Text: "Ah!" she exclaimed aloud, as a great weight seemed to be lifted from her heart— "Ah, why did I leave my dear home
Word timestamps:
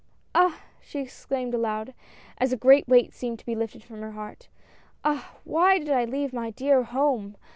"Ah!" 0.33 0.63
she 0.81 0.97
exclaimed 0.97 1.53
aloud, 1.53 1.93
as 2.39 2.51
a 2.51 2.57
great 2.57 2.87
weight 2.87 3.13
seemed 3.13 3.37
to 3.37 3.45
be 3.45 3.53
lifted 3.53 3.83
from 3.83 4.01
her 4.01 4.13
heart— 4.13 4.47
"Ah, 5.05 5.35
why 5.43 5.77
did 5.77 5.91
I 5.91 6.05
leave 6.05 6.33
my 6.33 6.49
dear 6.49 6.81
home 6.81 7.37